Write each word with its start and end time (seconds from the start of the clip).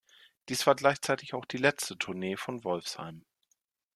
Dies 0.49 0.65
war 0.65 0.73
gleichzeitig 0.73 1.35
auch 1.35 1.45
die 1.45 1.57
letzte 1.59 1.95
Tournee 1.95 2.35
von 2.35 2.63
Wolfsheim. 2.63 3.23